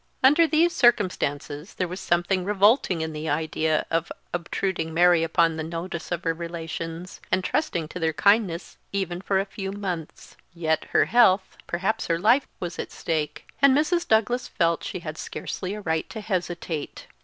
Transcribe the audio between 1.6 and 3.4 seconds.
there was something revolting in the